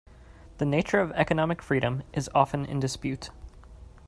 The 0.57 0.65
nature 0.65 0.99
of 0.99 1.11
economic 1.11 1.61
freedom 1.61 2.01
is 2.11 2.27
often 2.33 2.65
in 2.65 2.79
dispute. 2.79 3.29